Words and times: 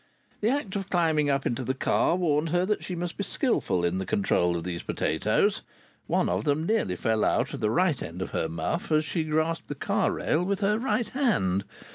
The 0.39 0.49
act 0.49 0.75
of 0.75 0.89
climbing 0.89 1.29
up 1.29 1.45
into 1.45 1.63
the 1.63 1.75
car 1.75 2.15
warned 2.15 2.49
her 2.49 2.65
that 2.65 2.83
she 2.83 2.95
must 2.95 3.17
be 3.17 3.23
skilful 3.23 3.85
in 3.85 3.99
the 3.99 4.05
control 4.07 4.57
of 4.57 4.63
these 4.63 4.81
potatoes; 4.81 5.61
one 6.07 6.27
of 6.27 6.43
them 6.43 6.65
nearly 6.65 6.95
fell 6.95 7.23
out 7.23 7.53
of 7.53 7.59
the 7.59 7.69
right 7.69 8.01
end 8.01 8.19
of 8.23 8.31
her 8.31 8.49
muff 8.49 8.91
as 8.91 9.05
she 9.05 9.23
grasped 9.23 9.67
the 9.67 9.75
car 9.75 10.13
rail 10.13 10.43
with 10.43 10.61
her 10.61 10.79
right 10.79 11.09
hand. 11.09 11.65